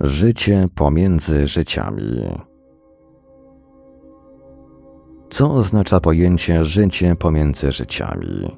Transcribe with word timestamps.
Życie 0.00 0.68
pomiędzy 0.74 1.48
życiami. 1.48 2.38
Co 5.30 5.50
oznacza 5.54 6.00
pojęcie 6.00 6.64
życie 6.64 7.16
pomiędzy 7.16 7.72
życiami? 7.72 8.56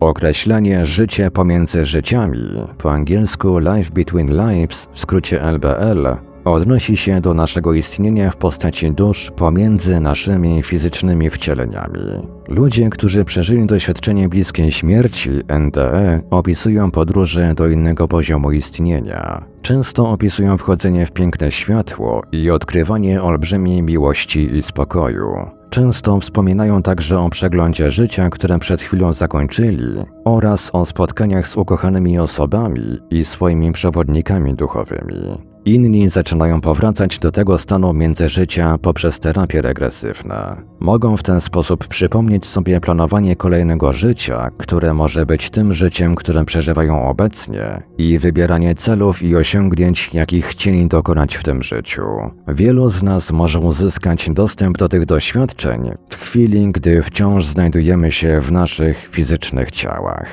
Określenie 0.00 0.86
życie 0.86 1.30
pomiędzy 1.30 1.86
życiami, 1.86 2.48
po 2.78 2.92
angielsku 2.92 3.58
life 3.58 3.92
between 3.94 4.28
lives, 4.28 4.88
w 4.92 4.98
skrócie 4.98 5.42
LBL, 5.42 6.06
odnosi 6.44 6.96
się 6.96 7.20
do 7.20 7.34
naszego 7.34 7.72
istnienia 7.72 8.30
w 8.30 8.36
postaci 8.36 8.92
dusz 8.92 9.32
pomiędzy 9.36 10.00
naszymi 10.00 10.62
fizycznymi 10.62 11.30
wcieleniami. 11.30 12.00
Ludzie, 12.48 12.90
którzy 12.90 13.24
przeżyli 13.24 13.66
doświadczenie 13.66 14.28
bliskiej 14.28 14.72
śmierci, 14.72 15.30
NDE, 15.60 16.20
opisują 16.30 16.90
podróże 16.90 17.54
do 17.54 17.68
innego 17.68 18.08
poziomu 18.08 18.52
istnienia. 18.52 19.44
Często 19.62 20.10
opisują 20.10 20.58
wchodzenie 20.58 21.06
w 21.06 21.12
piękne 21.12 21.52
światło 21.52 22.22
i 22.32 22.50
odkrywanie 22.50 23.22
olbrzymiej 23.22 23.82
miłości 23.82 24.56
i 24.56 24.62
spokoju. 24.62 25.34
Często 25.70 26.20
wspominają 26.20 26.82
także 26.82 27.20
o 27.20 27.30
przeglądzie 27.30 27.90
życia, 27.90 28.30
które 28.30 28.58
przed 28.58 28.82
chwilą 28.82 29.12
zakończyli, 29.12 29.86
oraz 30.24 30.70
o 30.72 30.86
spotkaniach 30.86 31.48
z 31.48 31.56
ukochanymi 31.56 32.18
osobami 32.18 32.98
i 33.10 33.24
swoimi 33.24 33.72
przewodnikami 33.72 34.54
duchowymi. 34.54 35.53
Inni 35.64 36.08
zaczynają 36.08 36.60
powracać 36.60 37.18
do 37.18 37.32
tego 37.32 37.58
stanu 37.58 37.92
międzyżycia 37.92 38.78
poprzez 38.78 39.20
terapie 39.20 39.62
regresywne. 39.62 40.62
Mogą 40.80 41.16
w 41.16 41.22
ten 41.22 41.40
sposób 41.40 41.88
przypomnieć 41.88 42.46
sobie 42.46 42.80
planowanie 42.80 43.36
kolejnego 43.36 43.92
życia, 43.92 44.50
które 44.58 44.94
może 44.94 45.26
być 45.26 45.50
tym 45.50 45.74
życiem, 45.74 46.14
które 46.14 46.44
przeżywają 46.44 47.08
obecnie, 47.08 47.82
i 47.98 48.18
wybieranie 48.18 48.74
celów 48.74 49.22
i 49.22 49.36
osiągnięć, 49.36 50.14
jakich 50.14 50.46
chcieli 50.46 50.88
dokonać 50.88 51.36
w 51.36 51.42
tym 51.42 51.62
życiu. 51.62 52.06
Wielu 52.48 52.90
z 52.90 53.02
nas 53.02 53.32
może 53.32 53.58
uzyskać 53.58 54.30
dostęp 54.30 54.78
do 54.78 54.88
tych 54.88 55.06
doświadczeń 55.06 55.90
w 56.08 56.16
chwili, 56.16 56.72
gdy 56.72 57.02
wciąż 57.02 57.44
znajdujemy 57.44 58.12
się 58.12 58.40
w 58.40 58.52
naszych 58.52 58.98
fizycznych 58.98 59.70
ciałach. 59.70 60.28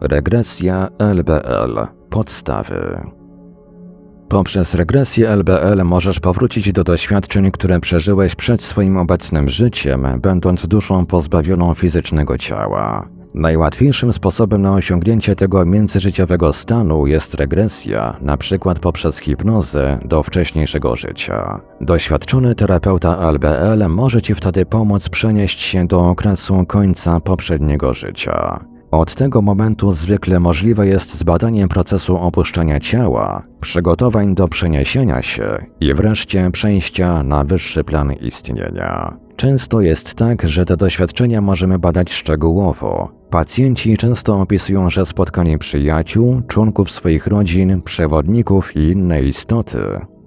Regresja 0.00 0.88
LBL 0.98 1.86
Podstawy 2.10 3.00
Poprzez 4.30 4.74
regresję 4.74 5.28
LBL 5.28 5.84
możesz 5.84 6.20
powrócić 6.20 6.72
do 6.72 6.84
doświadczeń, 6.84 7.50
które 7.50 7.80
przeżyłeś 7.80 8.34
przed 8.34 8.62
swoim 8.62 8.96
obecnym 8.96 9.48
życiem, 9.48 10.06
będąc 10.22 10.66
duszą 10.66 11.06
pozbawioną 11.06 11.74
fizycznego 11.74 12.38
ciała. 12.38 13.08
Najłatwiejszym 13.34 14.12
sposobem 14.12 14.62
na 14.62 14.74
osiągnięcie 14.74 15.36
tego 15.36 15.64
międzyżyciowego 15.64 16.52
stanu 16.52 17.06
jest 17.06 17.34
regresja, 17.34 18.16
na 18.20 18.36
przykład 18.36 18.78
poprzez 18.78 19.18
hipnozę 19.18 19.98
do 20.04 20.22
wcześniejszego 20.22 20.96
życia. 20.96 21.60
Doświadczony 21.80 22.54
terapeuta 22.54 23.30
LBL 23.30 23.88
może 23.88 24.22
Ci 24.22 24.34
wtedy 24.34 24.66
pomóc 24.66 25.08
przenieść 25.08 25.60
się 25.60 25.86
do 25.86 26.08
okresu 26.08 26.66
końca 26.66 27.20
poprzedniego 27.20 27.94
życia. 27.94 28.64
Od 28.90 29.14
tego 29.14 29.42
momentu 29.42 29.92
zwykle 29.92 30.40
możliwe 30.40 30.86
jest 30.86 31.14
zbadanie 31.14 31.68
procesu 31.68 32.16
opuszczania 32.16 32.80
ciała, 32.80 33.42
przygotowań 33.60 34.34
do 34.34 34.48
przeniesienia 34.48 35.22
się 35.22 35.58
i 35.80 35.94
wreszcie 35.94 36.50
przejścia 36.50 37.22
na 37.22 37.44
wyższy 37.44 37.84
plan 37.84 38.12
istnienia. 38.12 39.16
Często 39.36 39.80
jest 39.80 40.14
tak, 40.14 40.48
że 40.48 40.64
te 40.64 40.76
doświadczenia 40.76 41.40
możemy 41.40 41.78
badać 41.78 42.12
szczegółowo. 42.12 43.08
Pacjenci 43.30 43.96
często 43.96 44.40
opisują, 44.40 44.90
że 44.90 45.06
spotkanie 45.06 45.58
przyjaciół, 45.58 46.42
członków 46.48 46.90
swoich 46.90 47.26
rodzin, 47.26 47.82
przewodników 47.82 48.76
i 48.76 48.80
inne 48.80 49.22
istoty 49.22 49.78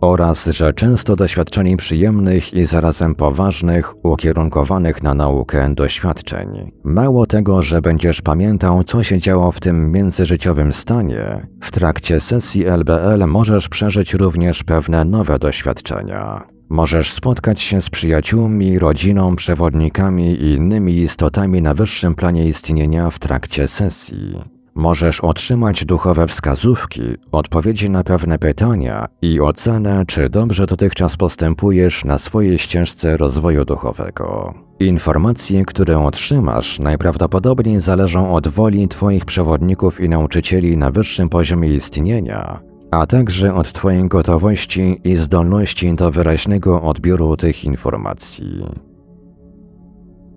oraz 0.04 0.46
że 0.46 0.73
często 0.73 1.16
doświadczeni 1.16 1.78
przyjemnych 1.78 2.54
i 2.54 2.66
zarazem 2.66 3.16
poważnych, 3.16 4.06
ukierunkowanych 4.06 5.04
na 5.04 5.14
naukę 5.14 5.76
doświadczeń. 5.76 6.72
Mało 6.83 7.26
tego, 7.26 7.61
że 7.61 7.82
będziesz 7.82 8.22
pamiętał, 8.22 8.83
co 8.83 9.04
się 9.04 9.20
działo 9.20 9.52
w 9.52 9.60
tym 9.60 9.92
międzyżyciowym 9.92 10.73
stanie, 10.73 11.48
w 11.61 11.72
trakcie 11.72 12.20
sesji 12.20 12.66
LBL 12.66 13.27
możesz 13.27 13.70
przeżyć 13.70 14.14
również 14.14 14.64
pewne 14.64 15.05
nowe 15.05 15.39
doświadczenia. 15.39 16.42
Możesz 16.70 17.11
spotkać 17.11 17.61
się 17.61 17.82
z 17.82 17.89
przyjaciółmi, 17.89 18.80
rodziną, 18.80 19.36
przewodnikami 19.36 20.32
i 20.32 20.54
innymi 20.54 20.98
istotami 20.98 21.61
na 21.61 21.73
wyższym 21.73 22.16
planie 22.16 22.48
istnienia 22.48 23.10
w 23.10 23.20
trakcie 23.20 23.67
sesji. 23.67 24.36
Możesz 24.76 25.22
otrzymać 25.22 25.86
duchowe 25.86 26.28
wskazówki, 26.28 27.02
odpowiedzi 27.32 27.89
na 27.89 28.04
pewne 28.04 28.39
pytania 28.39 29.08
i 29.22 29.39
ocenę, 29.39 30.04
czy 30.08 30.30
dobrze 30.30 30.66
dotychczas 30.66 31.17
postępujesz 31.17 32.06
na 32.06 32.17
swojej 32.17 32.58
ścieżce 32.58 33.17
rozwoju 33.17 33.66
duchowego. 33.66 34.54
Informacje, 34.80 35.66
które 35.66 36.00
otrzymasz, 36.00 36.80
najprawdopodobniej 36.80 37.80
zależą 37.80 38.33
od 38.33 38.48
woli 38.48 38.88
Twoich 38.88 39.26
przewodników 39.26 40.00
i 40.00 40.10
nauczycieli 40.10 40.78
na 40.78 40.92
wyższym 40.92 41.30
poziomie 41.30 41.70
istnienia, 41.70 42.60
a 42.92 43.06
także 43.06 43.56
od 43.56 43.73
Twojej 43.73 44.08
gotowości 44.08 45.02
i 45.04 45.16
zdolności 45.16 45.95
do 45.95 46.12
wyraźnego 46.12 46.82
odbioru 46.82 47.38
tych 47.38 47.66
informacji. 47.66 48.66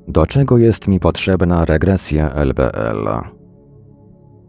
Do 0.08 0.26
czego 0.26 0.58
jest 0.58 0.88
mi 0.88 1.00
potrzebna 1.00 1.64
regresja 1.64 2.34
LBL? 2.34 3.35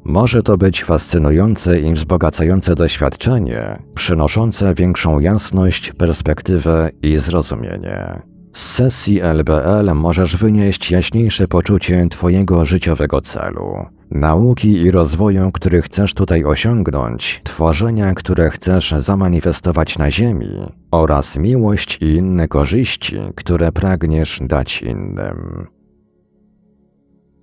Może 0.08 0.44
to 0.44 0.58
być 0.58 0.84
fascynujące 0.84 1.80
i 1.80 1.94
wzbogacające 1.94 2.76
doświadczenie, 2.76 3.80
przynoszące 3.96 4.76
większą 4.76 5.20
jasność, 5.20 5.92
perspektywę 5.92 6.90
i 7.02 7.18
zrozumienie. 7.18 8.22
Z 8.54 8.62
sesji 8.62 9.22
LBL 9.22 9.94
możesz 9.96 10.38
wynieść 10.38 10.92
jaśniejsze 10.92 11.48
poczucie 11.48 12.08
Twojego 12.10 12.66
życiowego 12.66 13.22
celu, 13.22 13.86
nauki 14.12 14.72
i 14.72 14.92
rozwoju, 14.92 15.52
który 15.52 15.82
chcesz 15.82 16.14
tutaj 16.14 16.44
osiągnąć, 16.46 17.42
tworzenia, 17.44 18.14
które 18.14 18.50
chcesz 18.50 18.92
zamanifestować 18.92 19.98
na 19.98 20.12
Ziemi 20.12 20.50
oraz 20.92 21.38
miłość 21.38 21.98
i 22.02 22.06
inne 22.06 22.48
korzyści, 22.48 23.18
które 23.36 23.72
pragniesz 23.72 24.40
dać 24.42 24.82
innym 24.82 25.68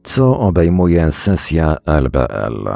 co 0.04 0.38
obejmuje 0.38 1.12
sesja 1.12 1.76
LBL. 1.86 2.68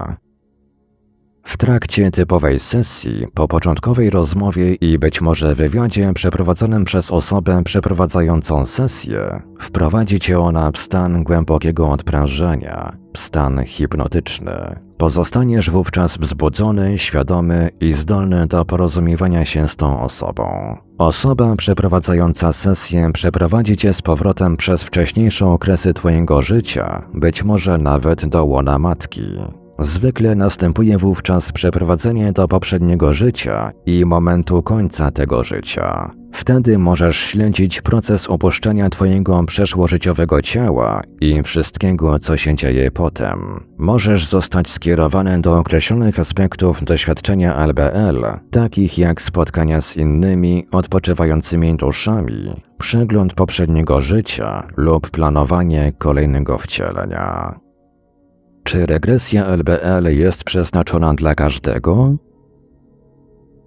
W 1.48 1.56
trakcie 1.56 2.10
typowej 2.10 2.58
sesji, 2.58 3.26
po 3.34 3.48
początkowej 3.48 4.10
rozmowie 4.10 4.74
i 4.74 4.98
być 4.98 5.20
może 5.20 5.54
wywiadzie 5.54 6.12
przeprowadzonym 6.14 6.84
przez 6.84 7.10
osobę 7.10 7.62
przeprowadzającą 7.64 8.66
sesję, 8.66 9.42
wprowadzi 9.58 10.20
cię 10.20 10.40
ona 10.40 10.70
w 10.70 10.78
stan 10.78 11.24
głębokiego 11.24 11.90
odprężenia, 11.90 12.92
stan 13.16 13.64
hipnotyczny. 13.64 14.52
Pozostaniesz 14.98 15.70
wówczas 15.70 16.18
wzbudzony, 16.18 16.98
świadomy 16.98 17.70
i 17.80 17.92
zdolny 17.92 18.46
do 18.46 18.64
porozumiewania 18.64 19.44
się 19.44 19.68
z 19.68 19.76
tą 19.76 20.00
osobą. 20.00 20.76
Osoba 20.98 21.56
przeprowadzająca 21.56 22.52
sesję 22.52 23.10
przeprowadzi 23.12 23.76
cię 23.76 23.94
z 23.94 24.02
powrotem 24.02 24.56
przez 24.56 24.82
wcześniejsze 24.82 25.46
okresy 25.46 25.94
twojego 25.94 26.42
życia, 26.42 27.02
być 27.14 27.44
może 27.44 27.78
nawet 27.78 28.26
do 28.26 28.44
łona 28.44 28.78
matki. 28.78 29.38
Zwykle 29.78 30.34
następuje 30.34 30.98
wówczas 30.98 31.52
przeprowadzenie 31.52 32.32
do 32.32 32.48
poprzedniego 32.48 33.14
życia 33.14 33.72
i 33.86 34.04
momentu 34.04 34.62
końca 34.62 35.10
tego 35.10 35.44
życia. 35.44 36.10
Wtedy 36.32 36.78
możesz 36.78 37.16
śledzić 37.16 37.82
proces 37.82 38.26
opuszczania 38.26 38.90
Twojego 38.90 39.44
przeszłożyciowego 39.44 40.42
ciała 40.42 41.02
i 41.20 41.42
wszystkiego, 41.42 42.18
co 42.18 42.36
się 42.36 42.54
dzieje 42.54 42.90
potem. 42.90 43.64
Możesz 43.78 44.26
zostać 44.26 44.70
skierowany 44.70 45.40
do 45.40 45.58
określonych 45.58 46.18
aspektów 46.18 46.84
doświadczenia 46.84 47.56
LBL, 47.66 48.24
takich 48.50 48.98
jak 48.98 49.22
spotkania 49.22 49.80
z 49.80 49.96
innymi 49.96 50.66
odpoczywającymi 50.72 51.76
duszami, 51.76 52.62
przegląd 52.78 53.34
poprzedniego 53.34 54.00
życia 54.00 54.66
lub 54.76 55.10
planowanie 55.10 55.92
kolejnego 55.98 56.58
wcielenia. 56.58 57.67
Czy 58.68 58.86
regresja 58.86 59.46
LBL 59.46 60.16
jest 60.16 60.44
przeznaczona 60.44 61.14
dla 61.14 61.34
każdego? 61.34 62.14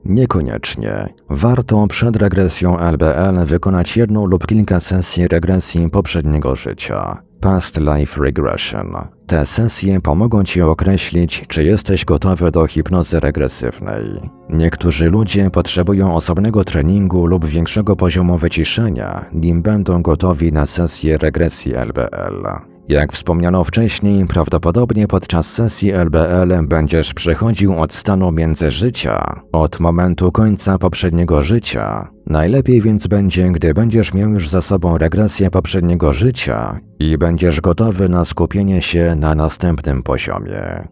Niekoniecznie. 0.05 1.09
Warto 1.29 1.87
przed 1.87 2.15
regresją 2.15 2.79
LBL 2.79 3.45
wykonać 3.45 3.97
jedną 3.97 4.25
lub 4.25 4.47
kilka 4.47 4.79
sesji 4.79 5.27
regresji 5.27 5.89
poprzedniego 5.89 6.55
życia. 6.55 7.21
Past 7.39 7.77
Life 7.77 8.21
Regression. 8.21 8.95
Te 9.27 9.45
sesje 9.45 10.01
pomogą 10.01 10.43
Ci 10.43 10.61
określić, 10.61 11.45
czy 11.47 11.63
jesteś 11.63 12.05
gotowy 12.05 12.51
do 12.51 12.67
hipnozy 12.67 13.19
regresywnej. 13.19 14.05
Niektórzy 14.49 15.09
ludzie 15.09 15.49
potrzebują 15.49 16.15
osobnego 16.15 16.63
treningu 16.63 17.25
lub 17.25 17.45
większego 17.45 17.95
poziomu 17.95 18.37
wyciszenia, 18.37 19.25
nim 19.33 19.61
będą 19.61 20.01
gotowi 20.01 20.51
na 20.51 20.65
sesję 20.65 21.17
regresji 21.17 21.75
LBL. 21.75 22.70
Jak 22.91 23.13
wspomniano 23.13 23.63
wcześniej, 23.63 24.25
prawdopodobnie 24.25 25.07
podczas 25.07 25.53
sesji 25.53 25.91
LBL 25.91 26.67
będziesz 26.67 27.13
przechodził 27.13 27.81
od 27.81 27.93
stanu 27.93 28.31
międzyżycia, 28.31 29.41
od 29.51 29.79
momentu 29.79 30.31
końca 30.31 30.77
poprzedniego 30.77 31.43
życia. 31.43 32.07
Najlepiej 32.25 32.81
więc 32.81 33.07
będzie, 33.07 33.51
gdy 33.51 33.73
będziesz 33.73 34.13
miał 34.13 34.29
już 34.29 34.49
za 34.49 34.61
sobą 34.61 34.97
regresję 34.97 35.49
poprzedniego 35.49 36.13
życia 36.13 36.79
i 36.99 37.17
będziesz 37.17 37.61
gotowy 37.61 38.09
na 38.09 38.25
skupienie 38.25 38.81
się 38.81 39.15
na 39.15 39.35
następnym 39.35 40.03
poziomie. 40.03 40.87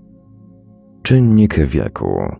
Czynnik 1.03 1.59
wieku. 1.59 2.35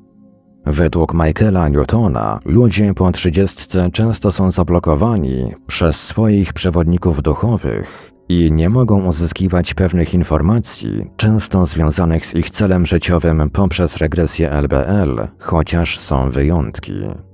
Według 0.66 1.14
Michaela 1.14 1.70
Newtona 1.70 2.40
ludzie 2.46 2.94
po 2.94 3.12
trzydziestce 3.12 3.90
często 3.94 4.32
są 4.32 4.52
zablokowani 4.52 5.54
przez 5.68 5.96
swoich 5.96 6.54
przewodników 6.54 7.22
duchowych 7.22 8.19
i 8.30 8.52
nie 8.52 8.70
mogą 8.70 9.06
uzyskiwać 9.06 9.74
pewnych 9.74 10.14
informacji, 10.14 11.10
często 11.18 11.66
związanych 11.66 12.26
z 12.26 12.36
ich 12.36 12.50
celem 12.50 12.86
życiowym 12.86 13.50
poprzez 13.50 13.98
regresję 13.98 14.52
LBL, 14.52 15.28
chociaż 15.40 16.00
są 16.00 16.32
wyjątki. 16.32 16.94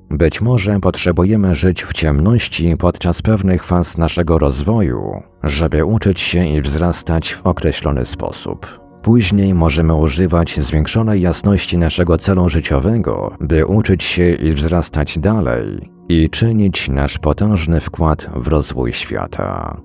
Być 0.09 0.41
może 0.41 0.79
potrzebujemy 0.79 1.55
żyć 1.55 1.83
w 1.83 1.93
ciemności 1.93 2.77
podczas 2.77 3.21
pewnych 3.21 3.63
faz 3.63 3.97
naszego 3.97 4.37
rozwoju, 4.37 5.23
żeby 5.43 5.85
uczyć 5.85 6.19
się 6.19 6.47
i 6.47 6.61
wzrastać 6.61 7.33
w 7.33 7.47
określony 7.47 8.05
sposób. 8.05 8.81
Później 9.01 9.53
możemy 9.53 9.95
używać 9.95 10.59
zwiększonej 10.59 11.21
jasności 11.21 11.77
naszego 11.77 12.17
celu 12.17 12.49
życiowego, 12.49 13.31
by 13.39 13.65
uczyć 13.65 14.03
się 14.03 14.31
i 14.31 14.53
wzrastać 14.53 15.19
dalej 15.19 15.91
i 16.09 16.29
czynić 16.29 16.89
nasz 16.89 17.17
potężny 17.17 17.79
wkład 17.79 18.29
w 18.35 18.47
rozwój 18.47 18.93
świata. 18.93 19.81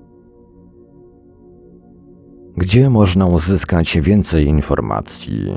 Gdzie 2.57 2.89
można 2.89 3.25
uzyskać 3.25 3.99
więcej 3.99 4.45
informacji? 4.45 5.55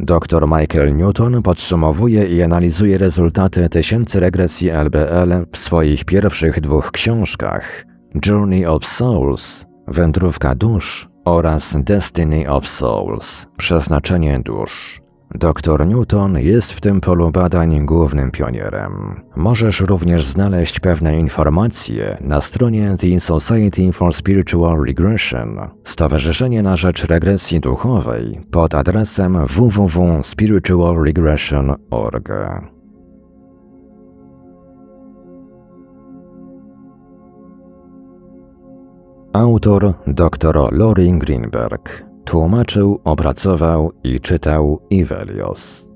Dr 0.00 0.46
Michael 0.46 0.96
Newton 0.96 1.42
podsumowuje 1.42 2.26
i 2.26 2.42
analizuje 2.42 2.98
rezultaty 2.98 3.68
tysięcy 3.68 4.20
regresji 4.20 4.70
LBL 4.70 5.32
w 5.52 5.58
swoich 5.58 6.04
pierwszych 6.04 6.60
dwóch 6.60 6.90
książkach 6.90 7.84
Journey 8.26 8.66
of 8.66 8.86
Souls 8.86 9.66
Wędrówka 9.86 10.54
dusz 10.54 11.08
oraz 11.24 11.76
Destiny 11.82 12.50
of 12.50 12.68
Souls 12.68 13.46
Przeznaczenie 13.56 14.40
dusz. 14.44 15.07
Dr 15.34 15.86
Newton 15.86 16.38
jest 16.38 16.72
w 16.72 16.80
tym 16.80 17.00
polu 17.00 17.30
badań 17.30 17.86
głównym 17.86 18.30
pionierem. 18.30 19.22
Możesz 19.36 19.80
również 19.80 20.24
znaleźć 20.24 20.80
pewne 20.80 21.18
informacje 21.18 22.16
na 22.20 22.40
stronie 22.40 22.96
The 22.98 23.20
Society 23.20 23.92
for 23.92 24.14
Spiritual 24.14 24.84
Regression, 24.86 25.58
Stowarzyszenie 25.84 26.62
na 26.62 26.76
rzecz 26.76 27.04
regresji 27.04 27.60
duchowej 27.60 28.40
pod 28.50 28.74
adresem 28.74 29.46
www.spiritualregression.org. 29.46 32.28
Autor 39.32 39.94
dr 40.06 40.72
Loring 40.72 41.24
Greenberg 41.24 42.07
tłumaczył, 42.28 43.00
opracował 43.04 43.92
i 44.04 44.20
czytał 44.20 44.80
Ivelios. 44.90 45.88